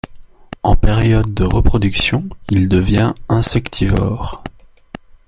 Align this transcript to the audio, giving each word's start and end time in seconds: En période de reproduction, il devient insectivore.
En 0.63 0.75
période 0.75 1.31
de 1.31 1.43
reproduction, 1.43 2.27
il 2.49 2.67
devient 2.67 3.13
insectivore. 3.29 4.43